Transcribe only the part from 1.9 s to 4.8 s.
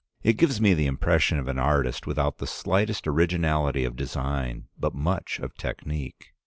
without the slightest originality of design,